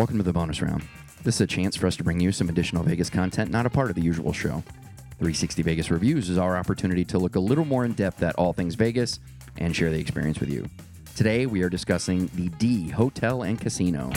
[0.00, 0.82] Welcome to the bonus round.
[1.24, 3.68] This is a chance for us to bring you some additional Vegas content not a
[3.68, 4.64] part of the usual show.
[5.18, 8.54] 360 Vegas Reviews is our opportunity to look a little more in depth at all
[8.54, 9.20] things Vegas
[9.58, 10.66] and share the experience with you.
[11.16, 14.10] Today, we are discussing the D Hotel and Casino.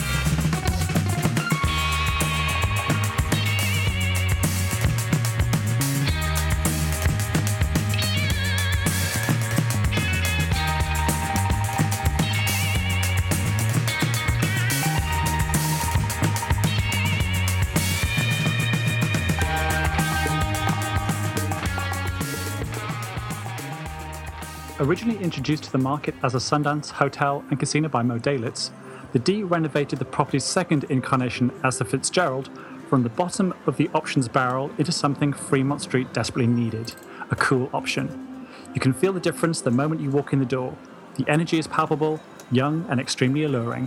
[24.84, 28.70] Originally introduced to the market as a Sundance hotel and casino by Moe Dalitz,
[29.12, 32.50] the D renovated the property's second incarnation as the Fitzgerald
[32.90, 36.94] from the bottom of the options barrel into something Fremont Street desperately needed
[37.30, 38.46] a cool option.
[38.74, 40.76] You can feel the difference the moment you walk in the door.
[41.16, 42.20] The energy is palpable,
[42.52, 43.86] young, and extremely alluring.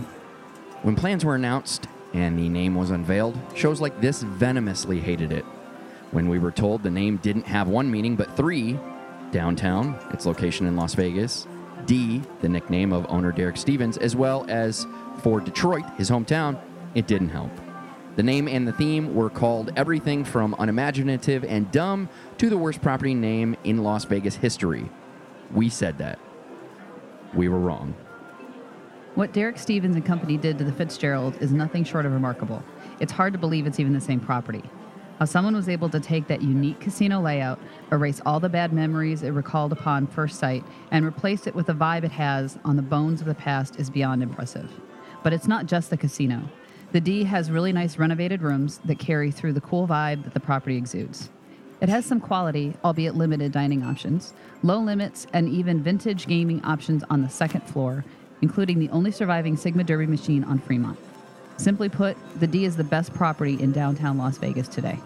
[0.82, 5.44] When plans were announced and the name was unveiled, shows like this venomously hated it.
[6.10, 8.80] When we were told the name didn't have one meaning but three
[9.32, 11.46] downtown, its location in Las Vegas,
[11.86, 14.86] D, the nickname of owner Derek Stevens, as well as
[15.22, 16.60] for Detroit, his hometown,
[16.94, 17.50] it didn't help.
[18.16, 22.82] The name and the theme were called everything from unimaginative and dumb to the worst
[22.82, 24.90] property name in Las Vegas history.
[25.52, 26.18] We said that.
[27.32, 27.94] We were wrong.
[29.14, 32.62] What Derek Stevens and company did to the Fitzgerald is nothing short of remarkable.
[33.00, 34.62] It's hard to believe it's even the same property.
[35.18, 37.58] How someone was able to take that unique casino layout,
[37.90, 41.72] erase all the bad memories it recalled upon first sight, and replace it with the
[41.72, 44.70] vibe it has on the bones of the past is beyond impressive.
[45.24, 46.42] But it's not just the casino.
[46.92, 50.40] The D has really nice renovated rooms that carry through the cool vibe that the
[50.40, 51.30] property exudes.
[51.80, 57.02] It has some quality, albeit limited dining options, low limits, and even vintage gaming options
[57.10, 58.04] on the second floor,
[58.40, 60.98] including the only surviving Sigma Derby machine on Fremont.
[61.58, 64.98] Simply put, the D is the best property in downtown Las Vegas today.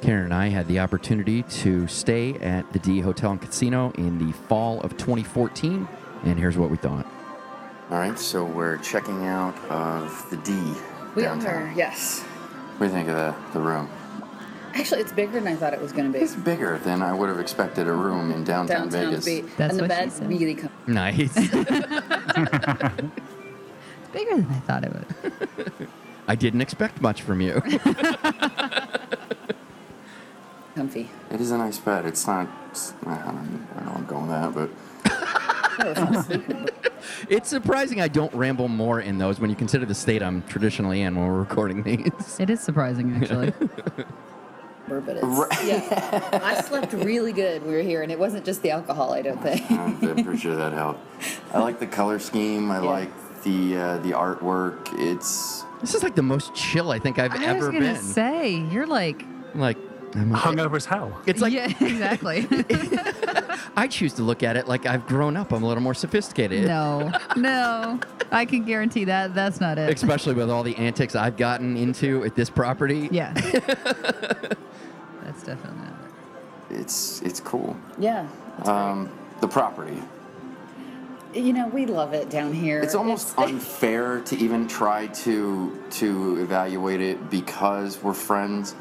[0.00, 4.18] Karen and I had the opportunity to stay at the D Hotel and Casino in
[4.24, 5.88] the fall of 2014,
[6.24, 7.06] and here's what we thought.
[7.90, 10.52] All right, so we're checking out of the D
[11.16, 11.70] We downtown.
[11.70, 12.20] are, yes.
[12.22, 13.88] What do you think of the, the room?
[14.74, 16.22] Actually, it's bigger than I thought it was going to be.
[16.24, 19.24] It's bigger than I would have expected a room in downtown, Downtown Vegas.
[19.24, 20.28] be, That's and the what she bed said.
[20.28, 20.72] really comes.
[20.86, 21.34] Nice.
[24.12, 25.88] Bigger than I thought it would.
[26.28, 27.62] I didn't expect much from you.
[30.74, 31.08] comfy.
[31.30, 32.06] It is a nice bed.
[32.06, 32.44] It's not.
[32.70, 33.18] it's- I don't,
[33.76, 33.92] I don't know.
[33.96, 34.70] I'm going that, but
[35.86, 36.68] it's not sleeping.
[37.28, 41.02] it's surprising I don't ramble more in those when you consider the state I'm traditionally
[41.02, 42.36] in when we're recording these.
[42.38, 43.52] It is surprising, actually.
[44.88, 46.40] but it's, yeah.
[46.44, 47.62] I slept really good.
[47.62, 49.12] when We were here, and it wasn't just the alcohol.
[49.12, 49.68] I don't think.
[49.70, 51.00] I'm pretty sure that helped.
[51.52, 52.70] I like the color scheme.
[52.70, 52.88] I Yeah.
[52.88, 53.10] like
[53.44, 54.88] the uh, the artwork.
[54.98, 57.96] It's This is like the most chill I think I've I ever was gonna been.
[58.02, 59.76] say you're like, like,
[60.14, 61.20] I'm Hungover as hell.
[61.26, 62.46] it's like yeah, exactly.
[63.76, 65.52] I choose to look at it like I've grown up.
[65.52, 66.66] I'm a little more sophisticated.
[66.66, 68.00] no, no,
[68.32, 69.90] I can guarantee that that's not it.
[69.94, 73.08] Especially with all the antics I've gotten into at this property.
[73.12, 73.32] yeah,
[75.22, 75.92] that's definitely not
[76.70, 76.80] it.
[76.80, 77.76] it's it's cool.
[77.98, 78.26] Yeah.
[78.64, 79.10] Um,
[79.40, 80.02] the property.
[81.32, 81.44] Great.
[81.44, 82.80] you know, we love it down here.
[82.80, 88.74] It's almost unfair to even try to to evaluate it because we're friends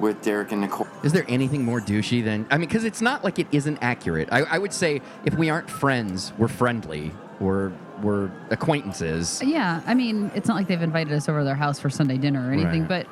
[0.00, 0.88] with Derek and Nicole.
[1.04, 2.68] Is there anything more douchey than I mean?
[2.68, 4.28] Because it's not like it isn't accurate.
[4.32, 7.12] I, I would say if we aren't friends, we're friendly.
[7.40, 7.72] We're
[8.02, 9.40] we're acquaintances.
[9.44, 12.16] Yeah, I mean, it's not like they've invited us over to their house for Sunday
[12.18, 13.06] dinner or anything, Right.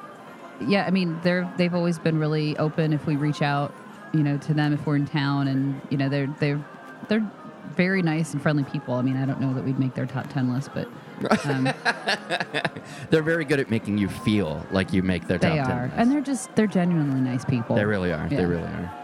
[0.59, 3.73] but yeah, I mean, they're they've always been really open if we reach out,
[4.13, 6.65] you know, to them if we're in town, and you know, they're they're
[7.09, 7.31] they're
[7.77, 8.95] very nice and friendly people.
[8.95, 10.89] I mean, I don't know that we'd make their top ten list, but
[11.45, 11.65] um,
[13.11, 15.79] They're very good at making you feel like you make their they top ten.
[15.79, 15.95] are, list.
[15.97, 17.77] and they're just they're genuinely nice people.
[17.77, 18.29] they really are.
[18.29, 18.99] They really are.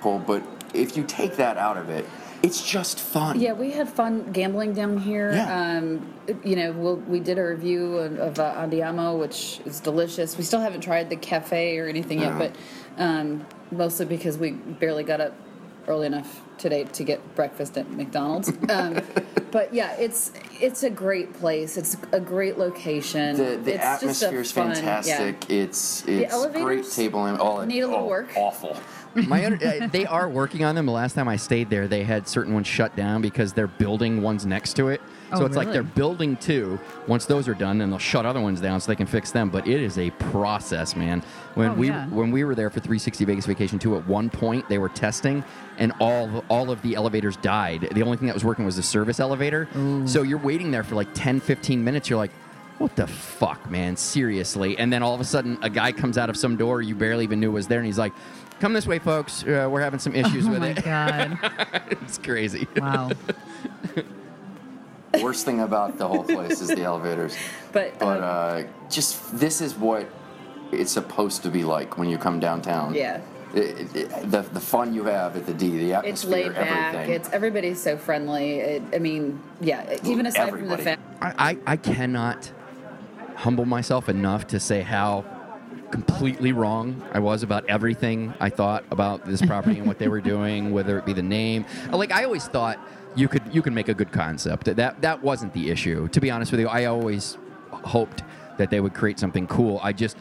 [0.00, 0.42] Cool, But
[0.74, 2.06] if you take that out of it,
[2.42, 3.40] it's just fun.
[3.40, 5.32] Yeah, we had fun gambling down here.
[5.32, 5.78] Yeah.
[5.78, 6.14] Um,
[6.44, 10.36] you know, we'll, we did a review of, of uh, Andiamo, which is delicious.
[10.36, 12.54] We still haven't tried the cafe or anything yet, but
[12.98, 15.32] um, mostly because we barely got up
[15.88, 18.52] early enough today to get breakfast at McDonald's.
[18.68, 19.00] Um,
[19.52, 21.76] but yeah, it's it's a great place.
[21.76, 23.36] It's a great location.
[23.36, 24.74] The, the it's just a atmosphere is fun- yeah.
[24.74, 25.50] fantastic.
[25.50, 27.64] It's it's great table and all.
[27.64, 28.30] need a little oh, work.
[28.36, 28.76] Awful.
[29.14, 30.86] My under, uh, they are working on them.
[30.86, 34.20] The last time I stayed there, they had certain ones shut down because they're building
[34.20, 35.00] ones next to it.
[35.34, 36.78] So Oh, it's like they're building two.
[37.08, 39.50] Once those are done, then they'll shut other ones down so they can fix them.
[39.50, 41.22] But it is a process, man.
[41.54, 42.06] When Oh, we yeah.
[42.08, 45.42] when we were there for 360 Vegas Vacation 2, at one point they were testing,
[45.78, 47.88] and all all of the elevators died.
[47.92, 49.68] The only thing that was working was the service elevator.
[50.06, 52.08] So you're waiting there for like 10, 15 minutes.
[52.08, 52.32] You're like,
[52.78, 53.96] what the fuck, man?
[53.96, 54.76] Seriously.
[54.78, 57.24] And then all of a sudden, a guy comes out of some door you barely
[57.24, 58.12] even knew was there, and he's like,
[58.60, 59.42] "Come this way, folks.
[59.44, 61.38] Uh, we're having some issues Oh with my it." god!
[61.90, 62.68] it's crazy.
[62.76, 63.10] Wow.
[65.22, 67.36] Worst thing about the whole place is the elevators.
[67.72, 70.08] But, But um, uh, just this is what
[70.72, 72.94] it's supposed to be like when you come downtown.
[72.94, 73.20] yeah.
[73.54, 76.94] It, it, the the fun you have at the D, the It's atmosphere, laid back.
[76.94, 77.10] everything.
[77.14, 78.58] It's everybody's so friendly.
[78.60, 79.96] It, I mean, yeah.
[80.04, 80.68] Even aside Everybody.
[80.68, 82.50] from the fact, I, I, I cannot
[83.36, 85.24] humble myself enough to say how
[85.90, 90.20] completely wrong I was about everything I thought about this property and what they were
[90.20, 91.64] doing, whether it be the name.
[91.90, 92.78] Like I always thought
[93.16, 94.64] you could you could make a good concept.
[94.76, 96.08] That that wasn't the issue.
[96.08, 97.36] To be honest with you, I always
[97.70, 98.22] hoped
[98.58, 99.80] that they would create something cool.
[99.82, 100.16] I just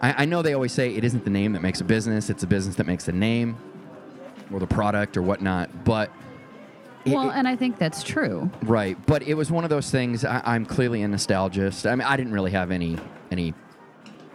[0.00, 2.40] I, I know they always say it isn't the name that makes a business; it's
[2.42, 3.56] the business that makes the name
[4.52, 5.84] or the product or whatnot.
[5.84, 6.10] But
[7.04, 8.50] it- Well, and I think that's true.
[8.62, 10.24] Right, but it was one of those things.
[10.24, 11.90] I, I'm clearly a nostalgist.
[11.90, 12.98] I mean, I didn't really have any
[13.30, 13.54] any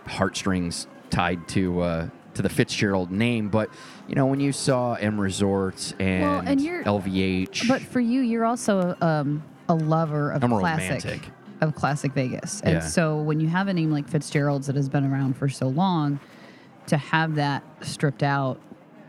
[0.08, 3.70] heartstrings tied to uh, to the Fitzgerald name, but
[4.08, 8.46] you know, when you saw M Resorts and, Well, and LVH, But for you, you're
[8.46, 11.30] also um, a lover of I'm classic romantic.
[11.62, 12.80] of classic Vegas, and Yeah.
[12.80, 16.20] so when you have a name like Fitzgerald's that has been around for so long,
[16.88, 18.60] to have that stripped out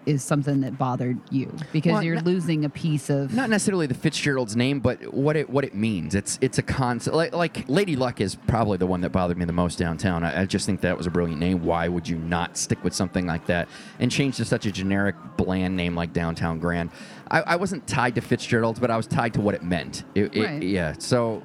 [0.09, 3.35] is something that bothered you because Well, you're no- losing a piece of.
[3.35, 6.15] not necessarily the Fitzgerald's name, but what it what it means.
[6.15, 7.15] It's it's a concept.
[7.15, 10.25] Like, like Lady Luck is probably the one that bothered me the most downtown.
[10.25, 11.63] I, I just think that was a brilliant name.
[11.65, 13.69] Why would you not stick with something like that
[14.01, 16.91] and change to such a generic, bland name like Downtown Grand?
[17.31, 20.05] I, I wasn't tied to Fitzgerald's, but I was tied to what it meant.
[20.15, 20.63] It, it- Right.
[20.63, 20.95] yeah.
[20.99, 21.43] So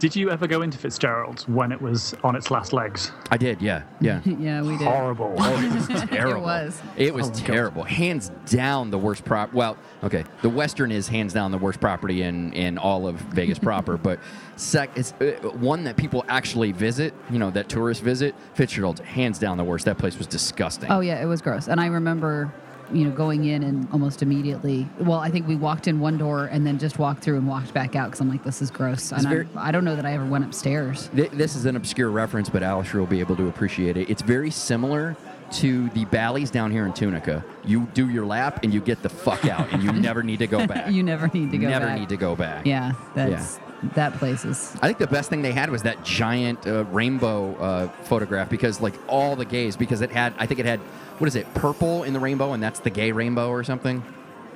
[0.00, 3.12] Did you ever go into Fitzgerald's when it was on its last legs?
[3.30, 3.60] I did.
[3.60, 3.82] Yeah.
[4.00, 4.22] Yeah.
[4.24, 4.86] yeah, we did.
[4.88, 5.36] Horrible.
[6.08, 6.40] terrible.
[6.40, 6.80] was.
[6.96, 7.44] It was Oh, God.
[7.44, 7.82] terrible.
[7.84, 9.52] Hands down the worst prop.
[9.52, 13.58] Well, okay, the Western is hands down the worst property in in all of Vegas
[13.58, 13.96] proper.
[14.02, 14.18] but
[14.56, 17.12] sec, it's uh, one that people actually visit.
[17.30, 18.34] You know, that tourists visit.
[18.54, 19.84] Fitzgerald's hands down the worst.
[19.84, 20.90] That place was disgusting.
[20.90, 21.68] Oh yeah, it was gross.
[21.68, 22.50] And I remember,
[22.92, 24.88] you know, going in and almost immediately.
[24.98, 27.72] Well, I think we walked in one door and then just walked through and walked
[27.74, 29.12] back out because I'm like, this is gross.
[29.12, 31.08] And very- I, I don't know that I ever went upstairs.
[31.14, 34.10] Th- this is an obscure reference, but Alistair will be able to appreciate it.
[34.10, 35.16] It's very similar
[35.52, 37.44] to the Bally's down here in Tunica.
[37.64, 40.46] You do your lap and you get the fuck out, and you never need to
[40.46, 40.90] go back.
[40.92, 41.98] you never need to go never back.
[41.98, 42.66] need to go back.
[42.66, 43.58] Yeah, that's
[43.94, 44.76] that place is.
[44.82, 48.80] I think the best thing they had was that giant uh, rainbow uh, photograph because,
[48.80, 50.80] like, all the gays, because it had, I think it had,
[51.18, 54.02] what is it, purple in the rainbow, and that's the gay rainbow or something.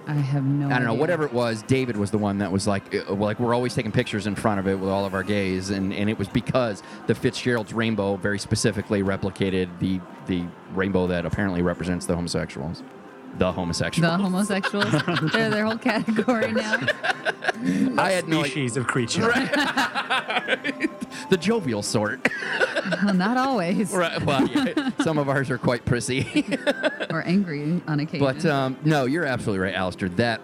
[0.06, 0.67] I have no.
[0.67, 1.00] I don't know, idea.
[1.00, 1.62] whatever it was.
[1.62, 4.61] David was the one that was like, uh, like we're always taking pictures in front
[4.61, 8.17] of it with all of our gays, and, and it was because the Fitzgerald's rainbow
[8.17, 10.44] very specifically replicated the the
[10.75, 12.82] rainbow that apparently represents the homosexuals,
[13.39, 14.11] the homosexuals.
[14.11, 14.91] The homosexuals,
[15.33, 16.79] they're their whole category now.
[17.99, 18.43] I had no.
[18.43, 19.23] Species of creature.
[21.31, 22.29] the jovial sort.
[23.03, 24.23] Well, not always, right.
[24.23, 26.45] Well, yeah, some of ours are quite prissy.
[27.11, 28.21] or angry on occasion.
[28.21, 30.09] But um, no, you're absolutely right, Alistair.
[30.11, 30.43] That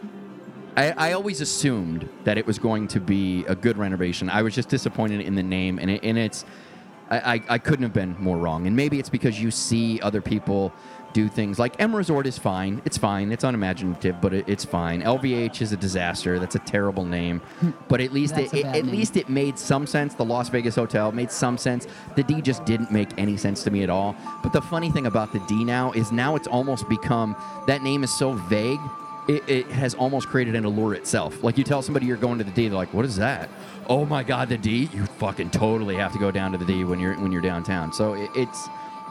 [0.77, 4.31] I, I always assumed that it was going to be a good renovation.
[4.31, 6.45] I was just disappointed in the name, and, it, and it's
[7.11, 8.67] I, I, I couldn't have been more wrong.
[8.67, 10.73] And maybe it's because you see other people
[11.13, 12.81] do things like M Resort is fine.
[12.85, 13.33] It's fine.
[13.33, 15.03] It's unimaginative, but it, it's fine.
[15.03, 16.39] LVH is a disaster.
[16.39, 17.41] That's a terrible name.
[17.89, 18.91] But at least it, it- at name.
[18.95, 20.15] least it made some sense.
[20.15, 21.87] The Las Vegas Hotel made some sense.
[22.17, 24.15] The D just didn't make any sense to me at all.
[24.43, 27.35] But the funny thing about the D now is now it's almost become
[27.67, 28.79] that name is so vague.
[29.29, 31.43] It, it has almost created an allure itself.
[31.43, 33.49] Like you tell somebody you're going to the D, they're like, "What is that?"
[33.89, 34.89] Oh my God, the D!
[34.95, 37.93] You fucking totally have to go down to the D when you're when you're downtown.
[37.93, 38.69] So it, it's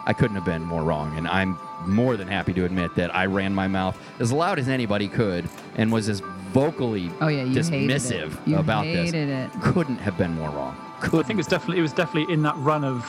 [0.10, 3.28] I couldn't have been more wrong, and I'm more than happy to admit that I
[3.28, 5.48] ran my mouth as loud as anybody could
[5.78, 8.02] and was as vocally Oh, yeah, you hated it.
[8.02, 9.12] dismissive You about this.
[9.12, 9.52] hated it.
[9.62, 10.76] Couldn't have been more wrong.
[10.98, 11.26] I Couldn't.
[11.26, 13.06] think it was definitely it was definitely in that run of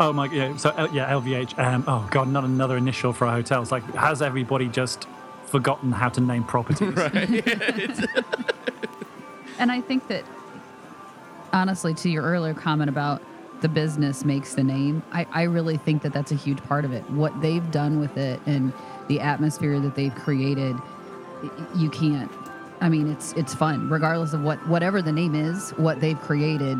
[0.00, 3.70] oh my yeah so yeah LVH um oh god not another initial for our hotels
[3.70, 5.06] like has everybody just
[5.44, 6.88] forgotten how to name properties
[9.58, 10.24] And I think that,
[11.52, 13.22] honestly, to your earlier comment about
[13.62, 16.92] the business makes the name, I, I really think that that's a huge part of
[16.92, 17.08] it.
[17.10, 18.72] What they've done with it and
[19.08, 20.76] the atmosphere that they've created,
[21.76, 22.30] you can't.
[22.80, 25.70] I mean, it's it's fun, regardless of what whatever the name is.
[25.70, 26.78] What they've created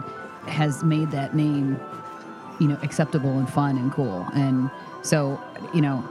[0.49, 1.81] has made that name,
[2.59, 4.27] you know, acceptable and fun and cool.
[4.35, 4.69] And
[5.03, 5.41] so,
[5.73, 6.05] you know,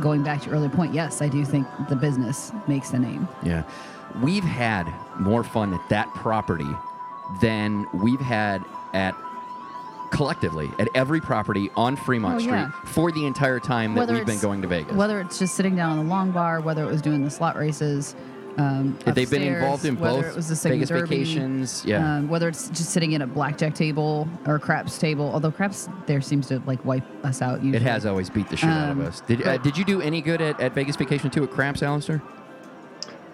[0.00, 3.28] going back to your earlier point, yes, I do think the business makes the name.
[3.44, 3.62] Yeah.
[4.20, 6.68] We've had more fun at that property
[7.40, 8.64] than we've had
[8.94, 9.14] at
[10.10, 12.70] collectively at every property on Fremont Oh, Street yeah.
[12.84, 14.92] for the entire time that Whether we've been it's- going to Vegas.
[14.94, 17.56] Whether it's just sitting down on the long bar, whether it was doing the slot
[17.56, 18.14] races,
[18.58, 21.02] Um, Have they been upstairs, involved in whether both It was the Sigma Vegas Derby,
[21.08, 21.84] vacations?
[21.84, 22.16] Yeah.
[22.16, 26.22] Um, whether it's just sitting at a blackjack table or craps table, although craps there
[26.22, 27.62] seems to like wipe us out.
[27.62, 27.76] Usually.
[27.76, 29.20] it has always beat the shit out of Um, us.
[29.20, 31.82] Did, uh, but- did you do any good at, at Vegas Vacation 2 at Cramps,
[31.82, 32.22] Alistair?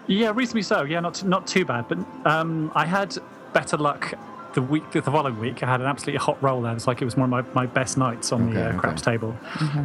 [0.09, 0.83] Yeah, reasonably so.
[0.83, 1.87] Yeah, not not too bad.
[1.89, 3.17] But um, I had
[3.53, 4.15] better luck
[4.55, 5.63] the week, the following week.
[5.63, 6.75] I had an absolutely hot roll there.
[6.75, 8.79] It's like it was one of my, my best nights on Okay, the uh, okay.
[8.79, 9.37] craps table.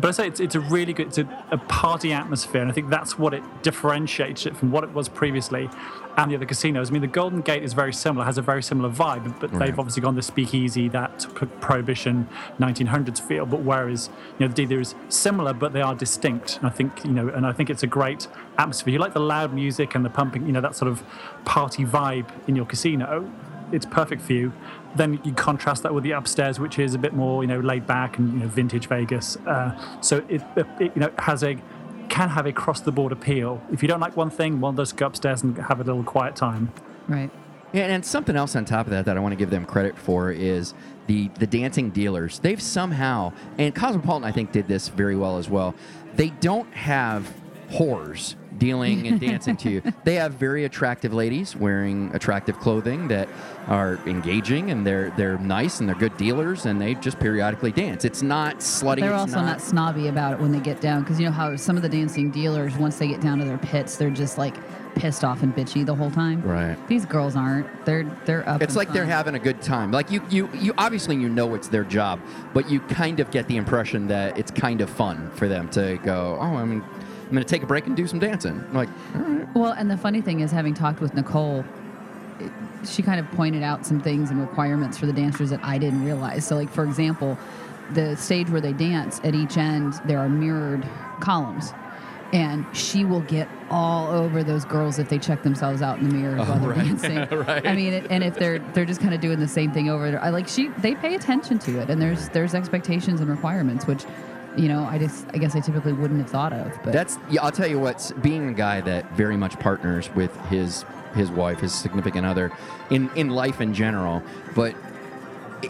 [0.02, 2.74] But I say it's, it's a really good, it's a, a party atmosphere, and I
[2.74, 5.70] think that's what it differentiates it from what it was previously,
[6.18, 6.90] and the other casinos.
[6.90, 9.68] I mean, the Golden Gate is very similar, has a very similar vibe, but Right.
[9.68, 12.28] they've obviously gone the speakeasy, that p- prohibition
[12.60, 13.46] 1900s feel.
[13.46, 14.10] But whereas
[14.40, 16.58] you know the Dealer is similar, but they are distinct.
[16.58, 18.94] And I think you know, and I think it's a great atmosphere.
[18.94, 21.04] You like the loud music and the pumping, you know, that sort of
[21.46, 23.32] party vibe in your casino.
[23.72, 24.54] It's perfect for you.
[24.96, 27.86] Then you contrast that with the upstairs, which is a bit more you know laid
[27.86, 29.38] back and you know vintage Vegas.
[29.38, 31.58] Uh, so it, it you know has a
[32.10, 33.62] can have a cross the board appeal.
[33.72, 36.36] If you don't like one thing, well, just go upstairs and have a little quiet
[36.36, 36.72] time.
[37.08, 37.30] right.
[37.74, 39.98] Yeah, and something else on top of that that I want to give them credit
[39.98, 40.74] for is
[41.08, 42.40] the the dancing dealers.
[42.40, 45.76] They've somehow, and Cosmopolitan I think did this very well as well.
[46.16, 47.34] They don't have
[47.70, 49.82] whores dealing and dancing to you.
[50.04, 53.28] They have very attractive ladies wearing attractive clothing that
[53.68, 58.06] are engaging and they're they're nice and they're good dealers and they just periodically dance.
[58.06, 59.02] It's not slutty.
[59.02, 61.76] They're also not, snobby about it when they get down because you know how some
[61.76, 64.56] of the dancing dealers, once they get down to their pits, they're just like
[64.98, 66.42] pissed off and bitchy the whole time.
[66.42, 66.76] Right.
[66.88, 67.86] These girls aren't.
[67.86, 68.62] They're they're up.
[68.62, 69.92] It's like they're having a good time.
[69.92, 70.74] Like you, you, you.
[70.78, 72.20] Obviously, you know it's their job,
[72.54, 76.00] but you kind of get the impression that it's kind of fun for them to
[76.04, 76.38] go.
[76.40, 76.84] Oh, I mean,
[77.28, 78.54] I'm going to take a break and do some dancing.
[78.54, 79.48] I'm like, all right.
[79.56, 81.66] Well, and the funny thing is, having talked with Nicole,
[82.40, 82.52] it-
[82.88, 86.06] she kind of pointed out some things and requirements for the dancers that I didn't
[86.06, 86.46] realize.
[86.46, 87.38] So, like for example,
[87.94, 90.88] the stage where they dance at each end, there are mirrored
[91.20, 91.74] columns.
[92.34, 96.14] And she will get all over those girls if they check themselves out in the
[96.14, 96.86] mirror while oh, they're right.
[97.02, 97.40] dancing.
[97.40, 97.66] Right.
[97.66, 100.22] I mean, and if they're they're just kind of doing the same thing over, there.
[100.22, 104.04] I like she they pay attention to it, and there's there's expectations and requirements, which,
[104.58, 106.72] you know, I just I guess I typically wouldn't have thought of.
[106.84, 107.44] But That's yeah.
[107.44, 108.12] I'll tell you what.
[108.22, 110.84] Being a guy that very much partners with his
[111.14, 112.52] his wife, his significant other,
[112.90, 114.24] in in life in general,
[114.56, 114.76] but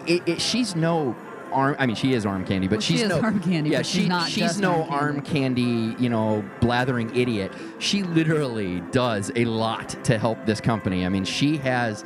[0.05, 1.15] it, it, she's no
[1.51, 1.75] arm.
[1.79, 3.79] I mean, she is arm candy, but Well, she she's is no arm candy, Yeah,
[3.79, 5.95] but she's she, not she's no arm arm candy.
[5.99, 7.51] You know, blathering idiot.
[7.79, 11.05] She literally does a lot to help this company.
[11.05, 12.03] I mean, she has.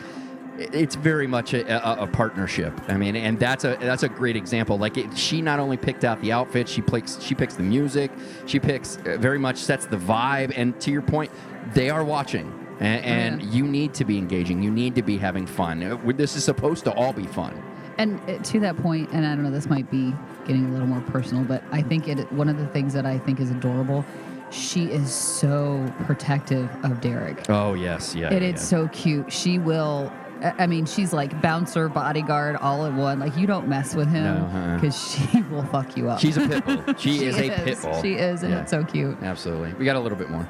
[0.57, 1.63] It's very much a,
[2.01, 2.73] a, a partnership.
[2.87, 4.77] I mean, and that's a that's a great example.
[4.77, 8.11] Like it, she not only picked out the outfit, she picks she picks the music,
[8.45, 10.53] she picks uh, very much sets the vibe.
[10.55, 11.31] And to your point,
[11.73, 13.49] they are watching, and, and Yeah.
[13.51, 14.61] you need to be engaging.
[14.61, 15.81] You need to be having fun.
[15.83, 17.53] Uh, This is supposed to all be fun.
[17.97, 20.13] And uh, to that point, and I don't know, this might be
[20.45, 23.17] getting a little more personal, but I think it one of the things that I
[23.17, 24.05] think is adorable.
[24.51, 27.49] She is so protective of Derek.
[27.49, 28.33] Oh yes, yeah.
[28.33, 28.49] It yeah.
[28.49, 29.31] is so cute.
[29.31, 30.11] She will.
[30.41, 33.19] I I mean, she's like bouncer, bodyguard, all in one.
[33.19, 34.75] Like you don't mess with him No, uh-uh.
[34.75, 36.19] because she will fuck you up.
[36.19, 36.83] She's a pit bull.
[36.97, 38.01] She, is a pit bull.
[38.01, 38.61] She is, and Yeah.
[38.61, 39.17] it's so cute.
[39.21, 39.73] Absolutely.
[39.73, 40.47] We got a little bit more.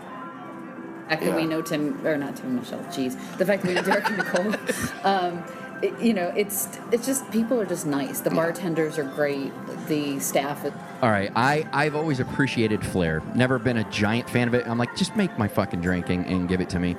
[1.10, 3.17] The fact that we know Tim, or not Tim and Michelle, jeez.
[3.38, 4.55] The fact that we know Derek and Nicole,
[5.03, 5.43] um,
[5.81, 8.21] it, you know, it's it's just people are just nice.
[8.21, 9.51] The bartenders are great.
[9.88, 10.63] The staff,
[11.01, 13.21] All right, I I've always appreciated flair.
[13.36, 14.65] Never been a giant fan of it.
[14.67, 16.95] I'm like, just make my fucking drinking and give it to me.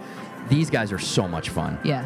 [0.51, 1.79] These guys are so much fun.
[1.83, 2.05] Yeah,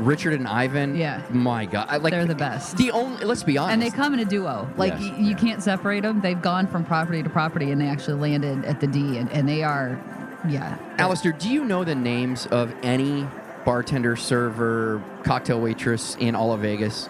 [0.00, 0.96] Richard and Ivan.
[0.96, 1.22] Yeah.
[1.30, 2.76] My God, I, like They're the best.
[2.76, 3.72] The only let's be honest.
[3.74, 4.68] and they come in a duo.
[4.76, 5.10] Like Yes.
[5.12, 6.20] y- you can't separate them.
[6.20, 9.48] They've gone from property to property, and they actually landed at the D, and, and
[9.48, 10.00] they are,
[10.48, 10.76] yeah.
[10.98, 13.26] Alistair, do you know the names of any
[13.64, 17.08] bartender, server, cocktail waitress in all of Vegas?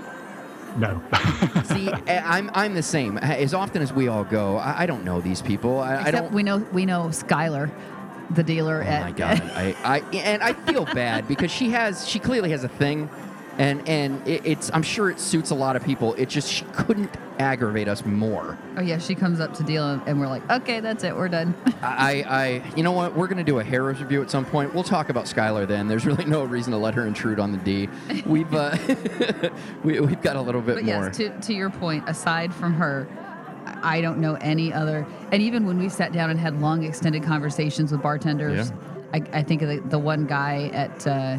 [0.77, 1.01] No.
[1.65, 3.19] See, I- I'm I'm the same.
[3.19, 5.81] As often as we all go, I, I don't know these people.
[5.81, 6.33] I, I don't.
[6.33, 7.71] we know we know Skylar,
[8.35, 9.03] the dealer Oh at.
[9.03, 9.41] my god!
[9.55, 13.09] I, I and I feel bad because she has she clearly has a thing,
[13.59, 16.15] and and it, it's I'm sure it suits a lot of people.
[16.15, 18.59] It just she couldn't aggravate us more.
[18.77, 21.55] oh yeah, she comes up to deal, and we're like, okay, that's it, we're done.
[21.83, 23.17] I, I you know what?
[23.17, 24.75] We're gonna do a Harris review at some point.
[24.75, 25.89] We'll talk about Skylar then.
[25.89, 27.89] There's really no reason to let her intrude on the D.
[28.27, 28.77] We've uh,
[29.83, 31.07] we, we've got a little bit But more.
[31.07, 33.09] yes, to, to your point, aside from her,
[33.83, 35.07] I don't know any other.
[35.33, 38.77] And even when we sat down and had long, extended conversations with bartenders, Yeah.
[39.13, 41.39] I, I think of the, the one guy at uh,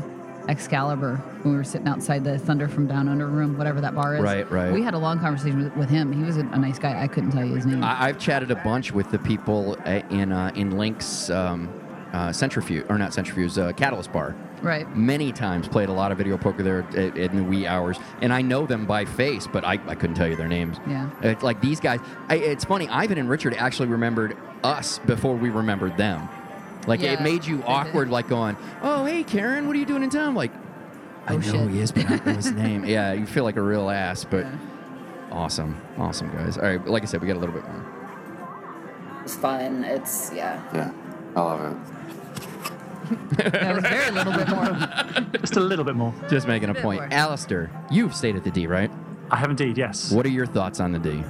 [0.50, 4.16] Excalibur when we were sitting outside the Thunder from Down Under room, whatever that bar
[4.16, 4.22] is.
[4.22, 4.74] Right, right.
[4.74, 6.12] We had a long conversation with, with him.
[6.12, 7.02] He was a, a nice guy.
[7.02, 7.84] I couldn't tell you his name.
[7.84, 11.70] I, I've chatted a bunch with the people uh, in uh, in LINQ's um,
[12.14, 14.36] uh, centrifuge or not centrifuge, uh, Catalyst Bar.
[14.62, 14.86] right.
[14.96, 18.32] many times played a lot of video poker there at, in the wee hours and
[18.34, 21.10] i know them by face but i, I couldn't tell you their names Yeah.
[21.24, 25.50] it's like these guys I, it's funny ivan and richard actually remembered us before we
[25.50, 26.28] remembered them
[26.88, 30.10] Like it made you awkward, like going, "Oh, hey, Karen, what are you doing in
[30.10, 30.52] town?" Like,
[31.28, 31.54] I Oh, know shit.
[31.62, 32.86] who he is, but I don't know his name.
[32.86, 34.58] Yeah, you feel like a real ass, but Yeah.
[35.32, 36.58] awesome, awesome guys.
[36.58, 37.86] All right, like I said, we got a little bit more.
[39.24, 39.84] It's fun.
[39.84, 40.60] It's yeah.
[40.74, 40.92] Yeah,
[41.36, 41.78] I love it.
[43.52, 44.66] That was very little bit more.
[45.42, 46.14] Just a little bit more.
[46.30, 47.02] Just making a Bit point.
[47.02, 47.10] more.
[47.12, 48.90] Alistair, you've stayed at the D, right?
[49.30, 50.12] I have indeed, yes.
[50.12, 51.24] What are your thoughts on the D?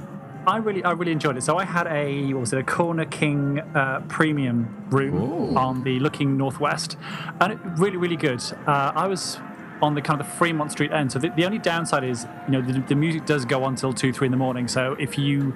[0.46, 1.42] I really, I really enjoyed it.
[1.42, 5.56] So I had a, what was it, a Corner King uh, premium room Ooh.
[5.56, 6.96] on the looking northwest,
[7.40, 8.42] and it, really, really good.
[8.66, 9.38] Uh, I was
[9.80, 12.52] on the kind of the Fremont Street end, so the, the only downside is, you
[12.52, 14.66] know, the, the music does go on till two, three in the morning.
[14.68, 15.54] So if you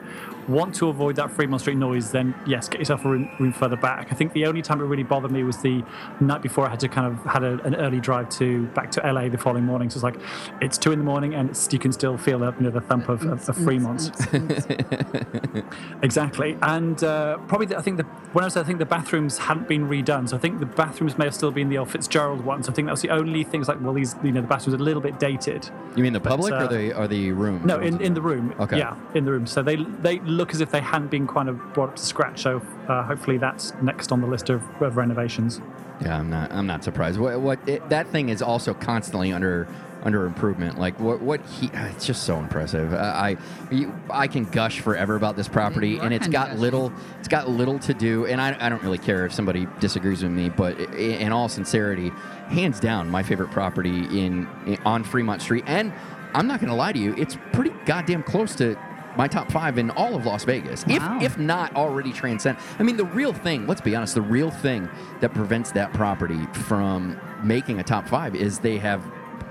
[0.48, 3.76] want to avoid that Fremont Street noise, then yes, get yourself a room, room further
[3.76, 4.08] back.
[4.10, 5.84] I think the only time it really bothered me was the
[6.20, 9.00] night before I had to kind of had a, an early drive to back to
[9.00, 9.90] LA the following morning.
[9.90, 10.16] So it's like
[10.60, 12.80] it's two in the morning and it's, you can still feel the, you know, the
[12.80, 14.10] thump of, of, of Fremont.
[16.02, 19.38] Exactly, and uh, probably the, I think the when I was I think the bathrooms
[19.38, 22.44] hadn't been redone, so I think the bathrooms may have still been the old Fitzgerald
[22.44, 22.68] ones.
[22.68, 24.82] I think that was the only things like well, these you know the bathrooms are
[24.82, 25.68] a little bit dated.
[25.96, 27.62] You mean the public uh, or the or the room?
[27.64, 28.54] No, in, in the room.
[28.60, 28.78] Okay.
[28.78, 29.46] Yeah, in the room.
[29.46, 32.42] So they they look as if they hadn't been kind of brought up to scratch.
[32.42, 35.60] So uh, hopefully that's next on the list of, of renovations.
[36.02, 36.52] Yeah, I'm not.
[36.52, 37.18] I'm not surprised.
[37.18, 37.40] What?
[37.40, 37.58] What?
[37.68, 39.66] It, that thing is also constantly under
[40.02, 40.78] under improvement.
[40.78, 41.22] Like what?
[41.22, 41.70] What he?
[41.72, 42.92] It's just so impressive.
[42.92, 43.36] Uh, I
[43.70, 46.60] you, I can gush forever about this property, You and it's kinda got gushing.
[46.60, 46.92] little.
[47.18, 50.32] It's got little to do, and I, I don't really care if somebody disagrees with
[50.32, 50.50] me.
[50.50, 52.10] But i- in all sincerity,
[52.48, 55.94] hands down, my favorite property in, in on Fremont Street, and
[56.34, 58.76] I'm not going to lie to you, it's pretty goddamn close to.
[59.16, 61.18] My top five in all of Las Vegas, Wow.
[61.20, 62.58] if if not already transcend.
[62.78, 64.88] I mean, the real thing, let's be honest, the real thing
[65.20, 69.02] that prevents that property from making a top five is they have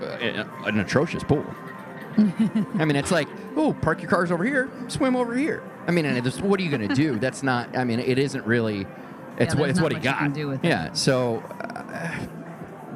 [0.02, 1.46] uh, an atrocious pool.
[2.18, 5.64] I mean, it's like, oh, park your cars over here, swim over here.
[5.88, 7.18] I mean, and what are you going to do?
[7.20, 7.76] That's not.
[7.78, 8.86] I mean, it isn't really.
[9.38, 10.20] It's Yeah, what it's what he got.
[10.20, 10.68] can do with it.
[10.68, 10.94] yeah.
[10.94, 12.12] So, uh,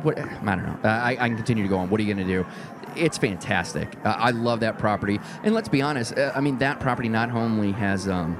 [0.03, 0.17] what?
[0.17, 0.79] I don't know.
[0.83, 1.89] Uh, I, I can continue to go on.
[1.89, 2.45] What are you going to do?
[2.95, 3.95] It's fantastic.
[4.03, 5.19] Uh, I love that property.
[5.43, 6.17] And let's be honest.
[6.17, 8.07] Uh, I mean, that property not only has.
[8.07, 8.37] Um,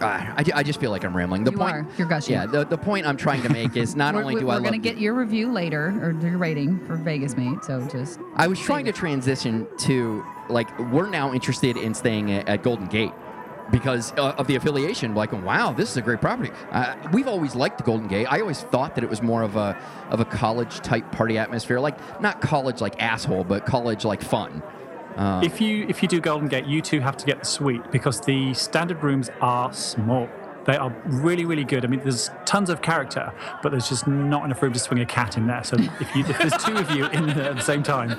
[0.00, 1.44] uh, I, I just feel like I'm rambling.
[1.44, 1.86] The You point, are.
[1.98, 2.32] You're gushing.
[2.34, 4.52] Yeah, the, the point I'm trying to make is not we're only we're, do we're
[4.52, 7.62] I love gonna get your review later or your rating for Vegas Mate.
[7.64, 12.48] So just I was trying to transition to like we're now interested in staying at,
[12.48, 13.12] at Golden Gate
[13.70, 15.14] because uh, of the affiliation.
[15.14, 16.50] Like, wow, this is a great property.
[16.70, 18.26] Uh, we've always liked the Golden Gate.
[18.26, 19.76] I always thought that it was more of a
[20.10, 24.62] of a college type party atmosphere, like not college like asshole, but college like fun.
[25.16, 27.90] Uh, If you if you do Golden Gate, you too have to get the suite
[27.90, 30.28] because the standard rooms are small.
[30.66, 31.84] They are really, really good.
[31.84, 35.06] I mean, there's tons of character, but there's just not enough room to swing a
[35.06, 35.64] cat in there.
[35.64, 38.10] So if, you, if there's two of you in there at the same time,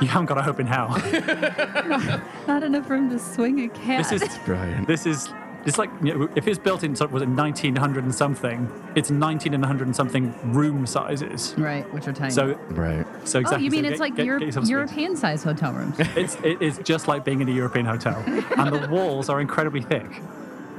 [0.00, 0.88] you haven't got a hope in hell.
[2.46, 4.08] not enough room to swing a cat.
[4.08, 4.86] This is brilliant.
[4.86, 5.28] this is
[5.64, 8.70] it's like you know, if it's built in sort of was it 1900 and something,
[8.94, 11.54] it's 19 and 100 and something room sizes.
[11.58, 12.30] right, which are tiny.
[12.32, 13.04] So Right.
[13.24, 13.62] so exactly.
[13.62, 14.70] oh, you mean so it's get- like get- Europe, get yourself a suite.
[14.70, 15.96] European size hotel rooms?
[15.98, 19.82] It's it is just like being in a European hotel, and the walls are incredibly
[19.82, 20.06] thick.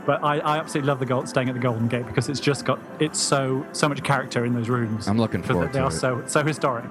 [0.07, 2.63] But I, I absolutely love the gold, staying at the Golden Gate because it's just
[2.65, 5.07] got it's so so much character in those rooms.
[5.07, 5.91] I'm looking Because forward they to are it.
[5.91, 6.89] so so historic.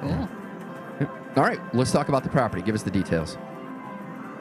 [0.00, 0.28] Cool.
[1.36, 2.62] All right, let's talk about the property.
[2.62, 3.38] Give us the details.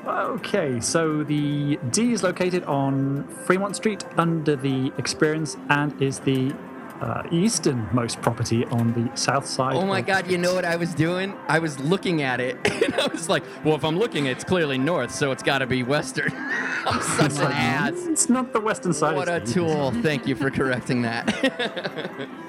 [0.07, 6.53] Okay, so the D is located on Fremont Street under the Experience and is the
[7.01, 9.75] uh, easternmost property on the south side.
[9.75, 10.29] Oh my God!
[10.29, 11.36] You know what I was doing?
[11.47, 14.77] I was looking at it, and I was like, "Well, if I'm looking, it's clearly
[14.77, 16.31] north, so it's got to be western."
[16.86, 17.93] I'm such an ass.
[18.05, 19.15] It's not the western side.
[19.15, 19.91] What a it's tool!
[19.91, 22.29] Thank you for correcting that.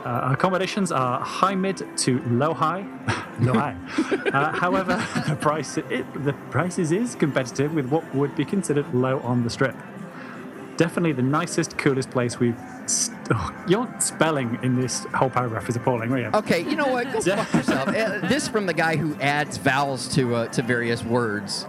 [0.00, 2.86] Uh, accommodations are high mid to low high.
[3.40, 3.76] low high.
[4.32, 4.96] Uh, however,
[5.28, 9.50] the price it, the prices is competitive with what would be considered low on the
[9.50, 9.76] strip.
[10.80, 12.56] Definitely the nicest, coolest place we've.
[12.86, 16.34] St- oh, your spelling in this whole paragraph is appalling, William.
[16.34, 17.12] okay, you know what?
[17.12, 17.88] Go fuck yourself.
[18.00, 21.66] Uh, this from the guy who adds vowels to uh, to various words.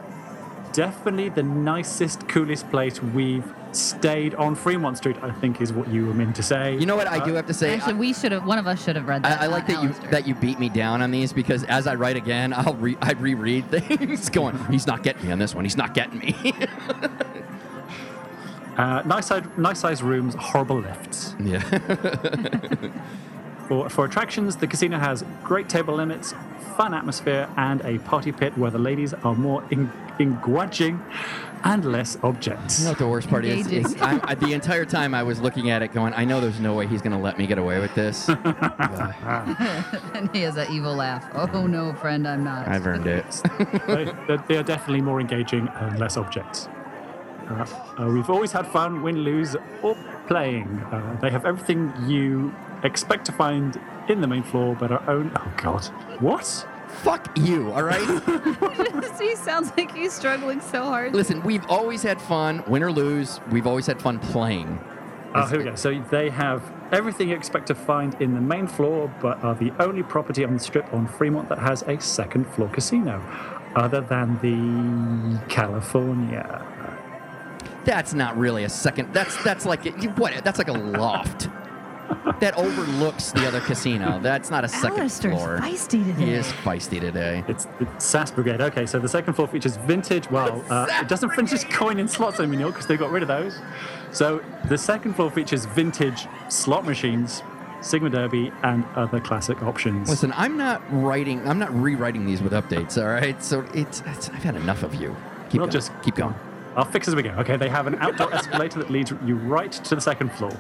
[0.72, 3.44] Definitely the nicest, coolest place we've
[3.74, 5.18] stayed on Fremont Street.
[5.22, 6.78] I think is what you were meant to say.
[6.78, 7.08] You know what?
[7.08, 7.74] I do have to say.
[7.76, 8.46] Actually, we should have.
[8.46, 9.42] One of us should have read that.
[9.42, 10.12] I, I like not that you Alistair.
[10.12, 13.12] that you beat me down on these because as I write again, I'll re- I
[13.12, 14.58] reread things going.
[14.68, 15.66] He's not getting me on this one.
[15.66, 16.54] He's not getting me.
[18.78, 21.36] Uh, nice, size, nice size rooms, horrible lifts.
[21.40, 21.62] yeah.
[23.68, 26.34] For, for attractions, the casino has great table limits,
[26.76, 31.02] fun atmosphere, and a party pit where the ladies are more en- engaging
[31.64, 32.80] and less objects.
[32.80, 33.66] You know what the worst part is?
[33.66, 33.86] Engaging.
[33.96, 36.60] is I, I, the entire time I was looking at it, going, I know there's
[36.60, 38.28] no way he's going to let me get away with this.
[40.16, 41.26] and he has that evil laugh.
[41.34, 42.68] Oh no, friend, I'm not.
[42.68, 43.26] I've earned it.
[43.88, 46.68] they, they- they are definitely more engaging and less objects.
[47.52, 49.96] Uh, uh, we've always had fun, win, lose, or
[50.28, 50.68] playing.
[50.92, 55.32] Uh, they have everything you expect to find in the main floor, but are own.
[55.36, 55.86] Oh God,
[56.20, 56.68] what?
[57.04, 58.02] Fuck you, all right?
[59.22, 61.14] he sounds like he's struggling so hard.
[61.14, 63.40] Listen, we've always had fun, win or lose.
[63.50, 64.80] We've always had fun playing.
[65.34, 65.76] Oh, here we go.
[65.76, 66.62] So they have
[66.92, 70.54] everything you expect to find in the main floor, but are the only property on
[70.54, 73.24] the strip on Fremont that has a second floor casino,
[73.76, 76.66] other than the California.
[77.86, 79.14] That's not really a second.
[79.14, 79.86] That's that's like
[80.18, 80.44] what?
[80.44, 81.50] That's like a loft.
[82.42, 84.20] that overlooks the other casino.
[84.22, 85.60] That's not a second Alistair's floor.
[85.60, 86.26] feisty today.
[86.26, 87.44] He is feisty today.
[87.48, 88.60] It's, it's SAS Brigade.
[88.62, 90.30] Okay, so the second floor features vintage.
[90.30, 93.60] Well, uh, it doesn't finish coin in slots anymore because they got rid of those.
[94.12, 97.44] So the second floor features vintage slot machines,
[97.82, 100.10] Sigma Derby, and other classic options.
[100.10, 101.48] Listen, I'm not writing.
[101.48, 103.02] I'm not rewriting these with updates.
[103.02, 105.16] All right, so it's, it's I've had enough of you.
[105.50, 105.72] Keep We'll going.
[105.72, 106.36] just keep going.
[106.76, 107.32] I'll fix as we go.
[107.32, 110.58] Okay, they have an outdoor escalator that leads you right to the second floor.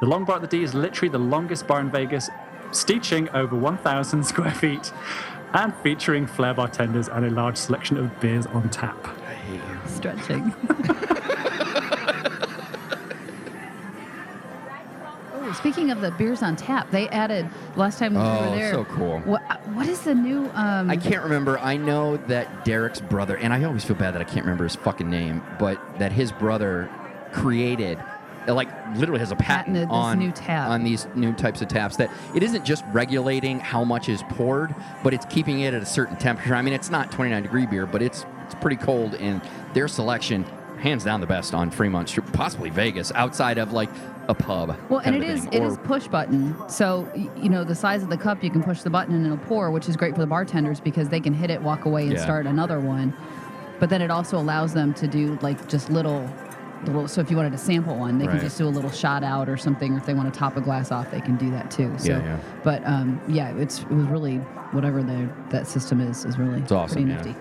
[0.00, 2.28] The long bar at the D is literally the longest bar in Vegas,
[2.72, 4.92] steeching over 1,000 square feet
[5.54, 8.96] and featuring flair bartenders and a large selection of beers on tap.
[9.86, 10.54] Stretching.
[15.56, 18.74] speaking of the beers on tap, they added last time we Oh, were there.
[18.74, 19.18] Oh, so cool.
[19.20, 19.40] What,
[19.74, 20.50] what is the new?
[20.54, 21.58] Um, I can't remember.
[21.58, 24.76] I know that Derek's brother, and I always feel bad that I can't remember his
[24.76, 26.90] fucking name, but that his brother
[27.32, 27.98] created,
[28.46, 30.68] like, literally has a patent on new tap.
[30.70, 31.96] on these new types of taps.
[31.96, 35.86] That it isn't just regulating how much is poured, but it's keeping it at a
[35.86, 36.54] certain temperature.
[36.54, 39.42] I mean, it's not 29 degree beer, but it's it's pretty cold, and
[39.74, 40.44] their selection,
[40.78, 43.90] hands down, the best on Fremont Street, possibly Vegas, outside of like
[44.28, 44.76] a pub.
[44.88, 46.54] Well, and it is it or- is push button.
[46.68, 49.38] So you know the size of the cup, you can push the button and it'll
[49.38, 52.12] pour, which is great for the bartenders because they can hit it, walk away, and
[52.14, 52.22] Yeah.
[52.22, 53.12] start another one.
[53.78, 56.28] But then it also allows them to do like just little,
[56.86, 57.06] little.
[57.08, 58.32] So if you wanted to sample one, they Right.
[58.32, 59.92] can just do a little shot out or something.
[59.94, 61.92] Or if they want to top a glass off, they can do that too.
[61.98, 62.36] So, Yeah, yeah.
[62.64, 64.38] But um, yeah, it's it was really
[64.72, 67.34] whatever the that system is is really It's awesome, pretty nifty.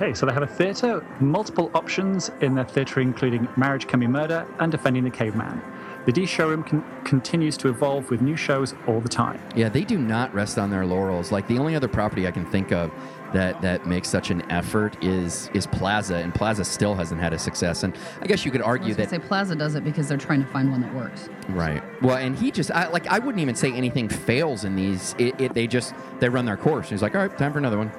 [0.00, 4.06] Okay, so they have a theatre, multiple options in their theatre, including Marriage Can Be
[4.06, 5.60] Murder and Defending the Caveman.
[6.06, 9.40] The D showroom con- continues to evolve with new shows all the time.
[9.56, 11.32] Yeah, they do not rest on their laurels.
[11.32, 12.92] Like the only other property I can think of
[13.34, 17.38] that that makes such an effort is is Plaza, and Plaza still hasn't had a
[17.38, 17.82] success.
[17.82, 20.06] And I guess you could I argue was gonna that say Plaza does it because
[20.08, 21.28] they're trying to find one that works.
[21.48, 21.82] right.
[22.00, 25.16] Well, and he just I, like I wouldn't even say anything fails in these.
[25.18, 26.88] It, it they just they run their course.
[26.88, 27.90] He's like, all right, time for another one.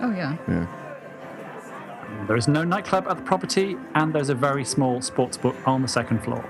[0.00, 0.36] Oh yeah.
[0.46, 0.66] Yeah.
[2.26, 5.82] There is no nightclub at the property, and there's a very small sports book on
[5.82, 6.44] the second floor.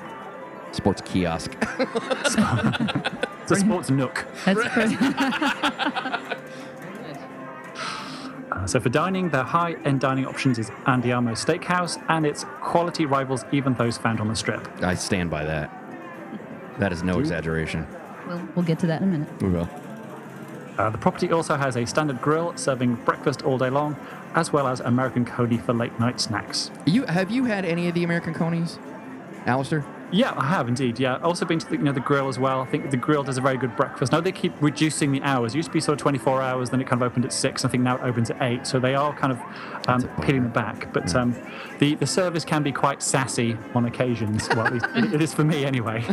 [0.73, 1.53] Sports kiosk.
[3.49, 4.27] It's a sports nook.
[4.45, 4.97] That's pretty.
[8.53, 13.45] Uh, so for dining, their high-end dining options is Andiamo Steakhouse, and its quality rivals
[13.53, 14.67] even those found on the strip.
[14.83, 15.71] I stand by that.
[16.79, 17.87] That is no exaggeration.
[18.27, 19.43] we'll, we'll get to that in a minute.
[19.43, 19.69] We will.
[20.79, 23.97] Uh, the property also has a standard grill serving breakfast all day long,
[24.35, 26.71] as well as American Coney for late-night snacks.
[26.85, 28.79] You have you had any of the American conies,
[29.47, 29.85] Alistair?
[30.13, 30.99] Yeah, I have indeed.
[30.99, 32.61] Yeah, also been to the, you know the grill as well.
[32.61, 34.13] I think the grill does a very good breakfast.
[34.13, 35.55] Now they keep reducing the hours.
[35.55, 37.65] It used to be sort of 24 hours, then it kind of opened at six.
[37.65, 38.67] I think now it opens at eight.
[38.67, 40.93] So they are kind of um, peeling it back.
[40.93, 41.35] But um,
[41.79, 44.49] the the service can be quite sassy on occasions.
[44.51, 46.05] Well, at least it, it is for me anyway.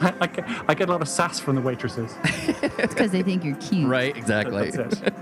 [0.00, 2.14] I, I get, I get a lot of sass from the waitresses.
[2.24, 3.88] It's because they think you're cute.
[3.88, 4.70] Right, exactly.
[4.70, 5.14] That's it.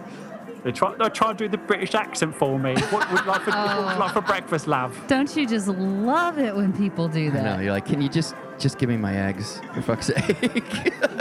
[0.65, 2.75] They try, they try to do the British accent for me.
[2.75, 4.99] What would like for, what like for breakfast, love?
[5.07, 7.45] Don't you just love it when people do that?
[7.45, 10.41] No, You're like, can you just just give me my eggs for fuck's sake?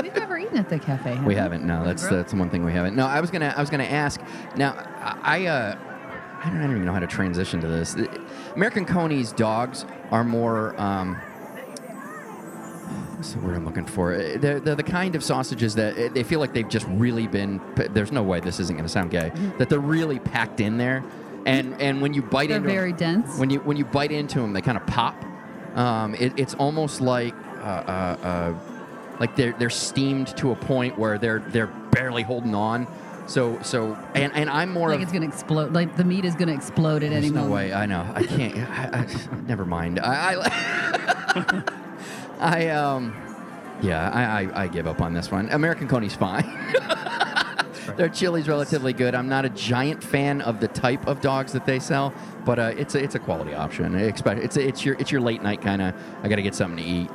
[0.01, 1.15] We've never eaten at the cafe.
[1.15, 1.65] have We haven't.
[1.65, 2.17] No, that's Grill?
[2.21, 2.95] that's one thing we haven't.
[2.95, 4.21] No, I was gonna I was gonna ask.
[4.55, 4.75] Now,
[5.21, 5.77] I uh,
[6.41, 7.97] I don't, I don't even know how to transition to this.
[8.55, 10.79] American Coney's dogs are more.
[10.79, 11.19] Um,
[13.23, 14.13] what's the word I'm looking for?
[14.13, 17.25] Uh, They're, they're the kind of sausages that uh, they feel like they've just really
[17.25, 17.61] been.
[17.75, 19.31] There's no way this isn't going to sound gay.
[19.59, 21.05] That they're really packed in there,
[21.45, 23.37] and and when you bite They're into very dense.
[23.39, 25.15] when you when you bite into them, they kind of pop.
[25.75, 28.53] Um, it, it's almost like uh, uh, uh,
[29.21, 32.87] like they're they're steamed to a point where they're they're barely holding on.
[33.25, 35.71] So so and and I'm more like of it's gonna explode.
[35.71, 37.53] Like the meat is gonna explode at any no moment.
[37.53, 37.73] way.
[37.73, 38.05] I know.
[38.13, 38.57] I can't.
[38.69, 40.01] I, I, never mind.
[40.01, 41.63] I I,
[42.39, 43.15] I um
[43.81, 44.09] yeah.
[44.09, 45.49] I, I I give up on this one.
[45.49, 46.45] American Coney's fine.
[47.97, 49.13] Their chili's relatively good.
[49.13, 52.13] I'm not a giant fan of the type of dogs that they sell,
[52.45, 53.93] but uh, it's a, it's a quality option.
[53.95, 55.93] I expect it's it's your it's your late night kind of.
[56.23, 57.09] I got to get something to eat.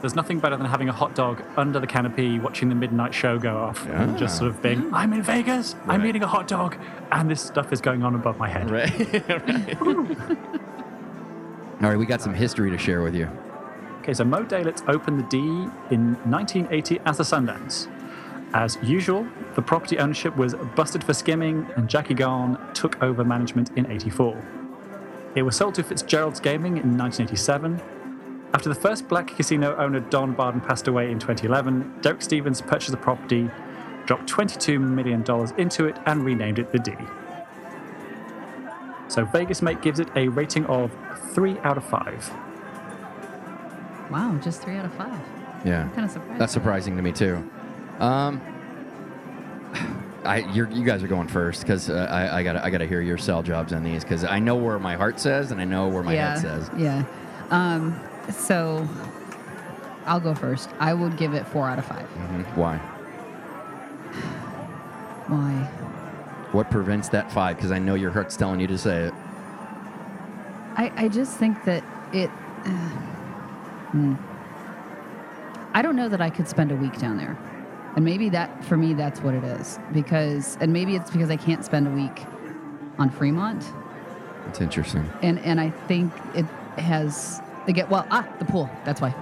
[0.00, 3.36] There's nothing better than having a hot dog under the canopy watching the midnight show
[3.38, 6.10] go off and just sort of being, I'm in Vegas, I'm Right.
[6.10, 6.76] eating a hot dog,
[7.10, 8.70] and this stuff is going on above my head.
[8.70, 8.92] Right.
[11.82, 13.28] All right, we got some history to share with you.
[14.08, 15.36] Okay, so Moe Dalitz opened the D
[15.90, 17.88] in 1980 as the Sundance.
[18.54, 23.70] As usual, the property ownership was busted for skimming, and Jackie Gaughan took over management
[23.76, 24.42] in 84.
[25.34, 27.82] It was sold to Fitzgerald's Gaming in 1987.
[28.54, 32.92] After the first black casino owner Don Barden passed away in 2011, Derek Stevens purchased
[32.92, 33.50] the property,
[34.06, 35.22] dropped $22 million
[35.58, 36.94] into it, and renamed it the D.
[39.08, 40.96] So Vegas Mate gives it a rating of
[41.34, 42.47] 3 out of 5.
[44.10, 45.20] Wow, just three out of five.
[45.64, 45.82] Yeah.
[45.82, 46.40] I'm kind of surprised.
[46.40, 47.48] That's surprising to me too.
[47.98, 48.40] Um,
[50.24, 53.00] I you're, you guys are going first because uh, I, I gotta I gotta hear
[53.00, 55.88] your sell jobs on these because I know where my heart says and I know
[55.88, 56.70] where my yeah, head says.
[56.76, 57.04] Yeah.
[57.50, 57.98] Um,
[58.32, 58.86] so
[60.06, 60.70] I'll go first.
[60.78, 62.08] I would give it four out of five.
[62.08, 62.56] Mhm.
[62.56, 62.78] Why?
[65.28, 65.52] Why?
[66.52, 67.56] What prevents that five?
[67.56, 69.14] Because I know your heart's telling you to say it.
[70.76, 72.30] I, I just think that it.
[72.64, 72.90] Uh,
[73.90, 74.14] hmm.
[75.74, 77.36] I don't know that I could spend a week down there.
[77.96, 79.78] And maybe that, for me, that's what it is.
[79.92, 82.24] Because, and maybe it's because I can't spend a week
[82.98, 83.64] on Fremont.
[84.48, 85.08] It's interesting.
[85.22, 86.44] And, and I think it
[86.80, 88.70] has, again, well, ah, the pool.
[88.84, 89.14] That's why.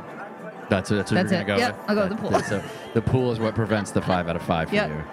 [0.69, 1.47] That's that's what That's you're it.
[1.47, 1.91] gonna go Yep, with.
[1.91, 2.31] I'll go with the That- pool.
[2.31, 2.63] that's a-
[2.95, 4.91] the pool is what prevents the five out of five for Yep.
[4.91, 5.05] you.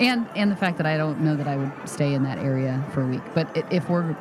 [0.00, 2.82] and and the fact that I don't know that I would stay in that area
[2.92, 3.22] for a week.
[3.34, 4.14] But if we're,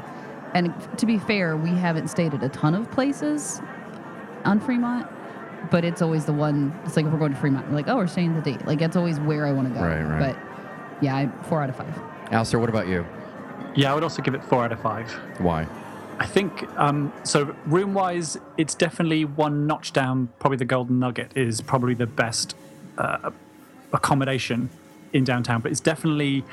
[0.53, 3.61] and to be fair, we haven't stayed at a ton of places
[4.45, 5.07] on Fremont,
[5.71, 6.77] but it's always the one.
[6.85, 8.57] It's like if we're going to Fremont, we're like, oh, we're staying the D.
[8.65, 9.81] Like that's always where I want to go.
[9.81, 10.35] Right, right.
[10.35, 11.93] But yeah, I, four out of five.
[12.31, 13.05] Alistair, what about you?
[13.75, 15.11] Yeah, I would also give it 4 out of 5.
[15.39, 15.67] Why?
[16.19, 17.55] I think um, so.
[17.65, 20.29] Room wise, it's definitely one notch down.
[20.39, 22.55] Probably the Golden Nugget is probably the best
[22.97, 23.31] uh,
[23.91, 24.69] accommodation
[25.11, 26.43] in downtown, but it's definitely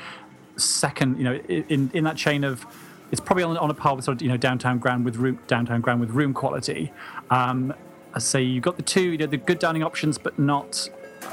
[0.57, 1.17] second.
[1.19, 2.65] You know, in in that chain of,
[3.11, 5.39] it's probably on, on a par with sort of you know downtown Grand with room
[5.47, 6.91] downtown Grand with room quality.
[7.29, 7.73] Um,
[8.17, 10.89] say you've got the two, you know, the good dining options, but not.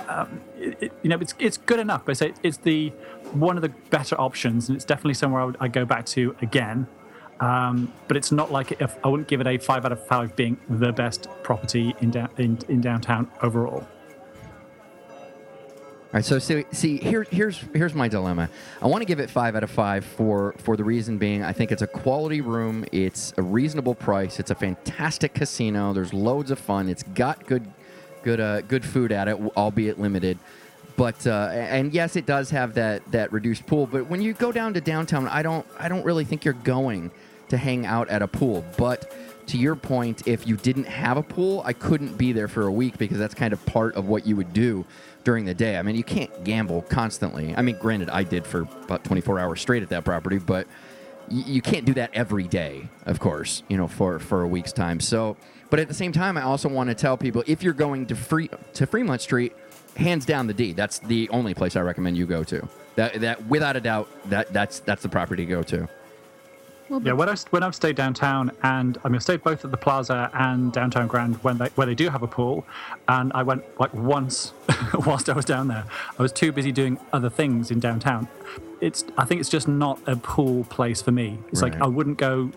[0.09, 2.91] Um, it, you know, it's it's good enough, but I say it's the
[3.33, 6.37] one of the better options, and it's definitely somewhere I would I go back to
[6.43, 6.87] again.
[7.41, 10.35] Um, but it's not like if I wouldn't give it a five out of five
[10.35, 13.87] being the best property in, down in, in downtown overall.
[16.09, 18.49] All right, so see, see here, here's here's my dilemma.
[18.81, 21.53] I want to give it five out of five for for the reason being I
[21.53, 22.87] think it's a quality room.
[22.93, 24.41] It's a reasonable price.
[24.41, 25.93] It's a fantastic casino.
[25.93, 26.89] There's loads of fun.
[26.89, 27.71] It's got good
[28.23, 30.39] good uh, good food at it, albeit limited.
[30.97, 33.87] But uh, and yes, it does have that that reduced pool.
[33.87, 37.11] But when you go down to downtown, I don't I don't really think you're going
[37.51, 38.65] to hang out at a pool.
[38.79, 39.13] But
[39.49, 42.73] to your point, if you didn't have a pool, I couldn't be there for a
[42.73, 44.87] week because that's kind of part of what you would do
[45.29, 45.77] during the day.
[45.77, 47.55] I mean, you can't gamble constantly.
[47.55, 50.67] I mean, granted, I did for about 24 hours straight at that property, but
[51.29, 55.01] you can't do that every day, of course, you know, for, for a week's time.
[55.01, 55.37] So,
[55.69, 58.17] but at the same time, I also want to tell people if you're going to
[58.17, 59.53] free to Fremont Street,
[59.99, 60.73] hands down the D.
[60.73, 62.67] That's the only place I recommend you go to.
[62.95, 65.91] That that without a doubt, that that's that's the property to go to.
[66.89, 69.71] Well, Yeah, when I when I've stayed downtown, and I mean, I've stayed both at
[69.71, 72.65] the Plaza and downtown Grand when they where they do have a pool,
[73.09, 74.53] and I went like once
[75.07, 75.85] whilst I was down there.
[76.19, 78.29] I was too busy doing other things in downtown.
[78.81, 81.39] It's I think it's just not a pool place for me.
[81.49, 82.53] It's like I wouldn't go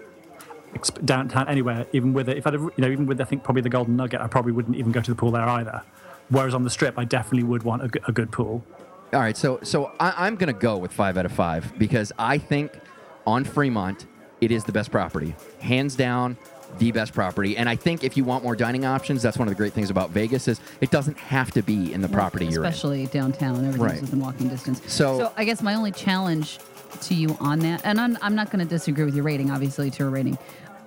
[0.74, 2.38] exp- downtown anywhere, even with it.
[2.38, 4.78] If I you know even with I think probably the Golden Nugget, I probably wouldn't
[4.78, 5.82] even go to the pool there either.
[6.30, 8.64] Whereas on the Strip, I definitely would want a, good- a good pool.
[9.14, 12.38] All right, so so I, I'm gonna go with five out of five because I
[12.38, 12.80] think
[13.28, 14.06] on Fremont
[14.42, 16.36] it is the best property, hands down,
[16.80, 17.56] the best property.
[17.58, 19.90] And I think if you want more dining options, that's one of the great things
[19.90, 22.70] about Vegas is it doesn't have to be in the property you're in.
[22.70, 23.58] especially downtown.
[23.58, 24.02] Everything's Right.
[24.02, 24.82] within walking distance.
[24.92, 26.60] So- I guess my only challenge
[27.02, 29.90] to you on that, and I'm, I'm not going to disagree with your rating, obviously,
[29.92, 30.38] to your rating,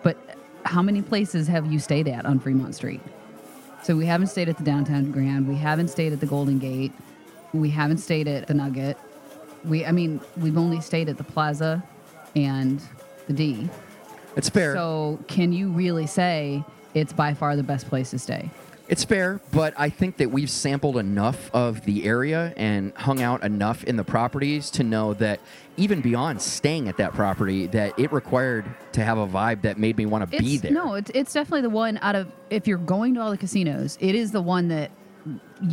[0.03, 0.17] but
[0.65, 3.01] how many places have you stayed at on Fremont Street?
[3.83, 5.47] So we haven't stayed at the downtown Grand.
[5.47, 6.93] We haven't stayed at the Golden Gate.
[7.53, 8.97] We haven't stayed at the Nugget.
[9.65, 11.83] We, I mean, we've only stayed at the Plaza
[12.35, 12.81] and
[13.27, 13.69] the D.
[14.37, 14.75] It's fair.
[14.75, 18.51] So can you really say it's by far the best place to stay?
[18.87, 23.43] It's fair, but I think that we've sampled enough of the area and hung out
[23.43, 25.41] enough in the properties to know that
[25.79, 29.97] even beyond staying at that property, that it required to have a vibe that made
[29.97, 30.73] me want to be It's- there.
[30.73, 33.97] No, it's, it's definitely the one out of if you're going to all the casinos,
[34.03, 34.91] it is the one that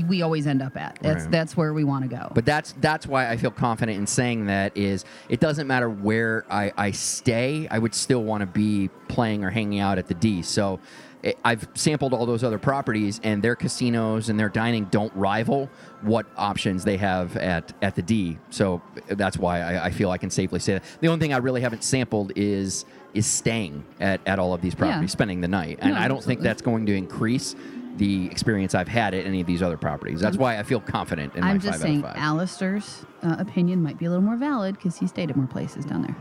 [0.08, 0.98] we always end up at.
[1.02, 1.32] That's Right.
[1.32, 2.32] that's where we want to go.
[2.34, 6.46] But that's that's why I feel confident in saying that is it doesn't matter where
[6.50, 10.14] I, I stay, I would still want to be playing or hanging out at the
[10.14, 10.42] D.
[10.42, 10.80] So
[11.24, 15.70] I- I've sampled all those other properties, and their casinos and their dining don't rival
[16.02, 18.40] what options they have at, at the D.
[18.50, 20.84] So eh, that's why I, I feel I can safely say that.
[21.00, 24.74] The only thing I really haven't sampled is is staying at, at all of these
[24.74, 25.12] properties, Yeah.
[25.14, 27.56] spending the night, and No, I don't think that's going to increase
[27.97, 30.19] the experience I've had at any of these other properties.
[30.19, 32.23] That's why I feel confident in my I'm five just saying out of five.
[32.23, 35.86] Alistair's uh, opinion might be a little more valid because he stayed at more places
[35.86, 36.15] down there.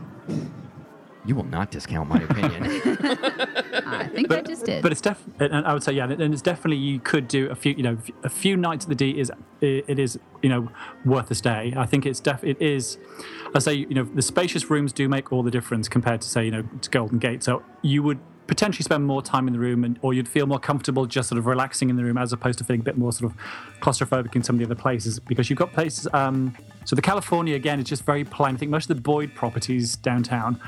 [1.25, 2.63] you will not discount my opinion.
[3.85, 4.81] I think I just did.
[4.81, 7.55] But it's def, and I would say yeah, and it's definitely you could do a
[7.55, 9.31] few, you know, a few nights at the D is
[9.61, 10.69] it is you know
[11.05, 11.73] worth a stay.
[11.77, 12.97] I think it's def it is.
[13.55, 16.45] I say you know the spacious rooms do make all the difference compared to say
[16.45, 17.43] you know to Golden Gate.
[17.43, 18.19] So you would
[18.51, 21.39] potentially spend more time in the room, and or you'd feel more comfortable just sort
[21.39, 23.37] of relaxing in the room as opposed to feeling a bit more sort of
[23.79, 26.05] claustrophobic in some of the other places because you've got places.
[26.11, 28.55] Um, so the California again is just very plain.
[28.55, 30.59] I think most of the Boyd properties downtown,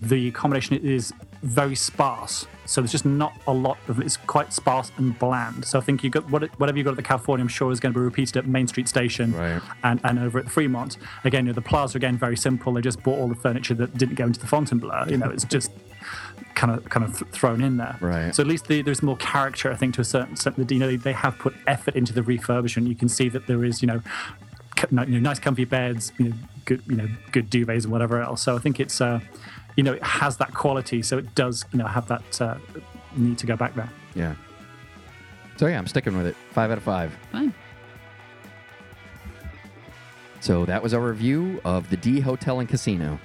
[0.00, 2.46] the accommodation is very sparse.
[2.64, 5.64] So there's just not a lot of it's quite sparse and bland.
[5.64, 7.80] So I think you got what, whatever you got at the California, I'm sure is
[7.80, 9.60] going to be repeated at Main Street Station Right.
[9.82, 10.96] and, and over at Fremont.
[11.24, 12.72] Again, you know, the plaza again very simple.
[12.74, 15.06] They just bought all the furniture that didn't go into the Fontainebleau.
[15.08, 15.72] You know, it's just
[16.54, 17.96] kind of kind of th- thrown in there.
[18.00, 18.34] Right.
[18.34, 20.70] So at least the, there's more character, I think, to a certain extent.
[20.70, 22.86] You know, they, they have put effort into the refurbishment.
[22.88, 24.00] You can see that there is, you know,
[24.78, 26.34] c- you know, nice comfy beds, you know,
[26.64, 28.42] good, you know, good duvets and whatever else.
[28.42, 29.20] So I think it's, uh,
[29.76, 31.02] you know, it has that quality.
[31.02, 32.56] So it does, you know, have that uh,
[33.16, 33.90] need to go back there.
[34.14, 34.34] yeah.
[35.58, 36.34] So yeah, I'm sticking with it.
[36.50, 37.16] Five out of five.
[37.30, 37.54] Fine.
[40.40, 43.20] So that was our review of the D Hotel and Casino.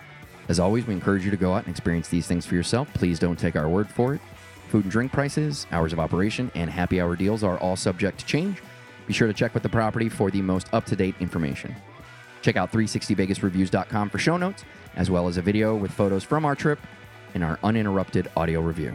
[0.50, 2.92] As always, we encourage you to go out and experience these things for yourself.
[2.94, 4.22] Please don't take our word for it.
[4.70, 8.26] Food and drink prices, hours of operation, and happy hour deals are all subject to
[8.26, 8.62] change.
[9.08, 11.76] Be sure to check with the property for the most up to date information.
[12.42, 14.64] Check out 360vegasreviews.com for show notes,
[14.96, 16.80] as well as a video with photos from our trip
[17.34, 18.94] and our uninterrupted audio review.